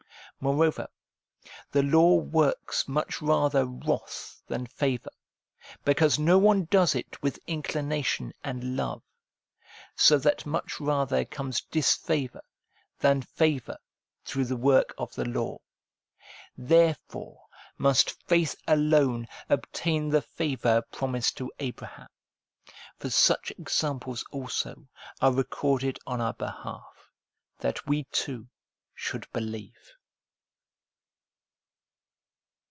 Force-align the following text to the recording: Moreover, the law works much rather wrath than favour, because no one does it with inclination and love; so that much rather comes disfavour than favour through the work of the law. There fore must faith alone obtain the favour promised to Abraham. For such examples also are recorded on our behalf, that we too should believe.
Moreover, 0.43 0.87
the 1.69 1.83
law 1.83 2.15
works 2.15 2.87
much 2.87 3.21
rather 3.21 3.63
wrath 3.63 4.41
than 4.47 4.65
favour, 4.65 5.11
because 5.85 6.17
no 6.17 6.39
one 6.39 6.65
does 6.71 6.95
it 6.95 7.21
with 7.21 7.37
inclination 7.45 8.33
and 8.43 8.75
love; 8.75 9.03
so 9.95 10.17
that 10.17 10.47
much 10.47 10.79
rather 10.81 11.25
comes 11.25 11.61
disfavour 11.61 12.41
than 12.97 13.21
favour 13.21 13.77
through 14.25 14.45
the 14.45 14.55
work 14.57 14.95
of 14.97 15.13
the 15.13 15.25
law. 15.25 15.59
There 16.57 16.95
fore 17.07 17.45
must 17.77 18.09
faith 18.27 18.55
alone 18.67 19.27
obtain 19.47 20.09
the 20.09 20.23
favour 20.23 20.81
promised 20.91 21.37
to 21.37 21.51
Abraham. 21.59 22.07
For 22.97 23.11
such 23.11 23.51
examples 23.59 24.25
also 24.31 24.87
are 25.21 25.31
recorded 25.31 25.99
on 26.07 26.19
our 26.19 26.33
behalf, 26.33 27.11
that 27.59 27.85
we 27.85 28.05
too 28.05 28.47
should 28.95 29.31
believe. 29.33 29.75